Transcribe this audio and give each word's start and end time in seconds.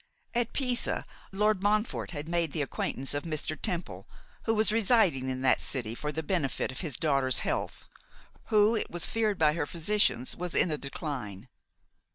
At 0.33 0.51
Pisa, 0.51 1.05
Lord 1.31 1.61
Montfort 1.61 2.09
had 2.09 2.27
made 2.27 2.53
the 2.53 2.63
acquaintance 2.63 3.13
of 3.13 3.21
Mr. 3.21 3.55
Temple, 3.55 4.09
who 4.45 4.55
was 4.55 4.71
residing 4.71 5.29
in 5.29 5.41
that 5.41 5.59
city 5.61 5.93
for 5.93 6.11
the 6.11 6.23
benefit 6.23 6.71
of 6.71 6.79
his 6.81 6.97
daughter's 6.97 7.37
health, 7.45 7.87
who, 8.45 8.73
it 8.75 8.89
was 8.89 9.05
feared 9.05 9.37
by 9.37 9.53
her 9.53 9.67
physicians, 9.67 10.35
was 10.35 10.55
in 10.55 10.71
a 10.71 10.77
decline. 10.79 11.49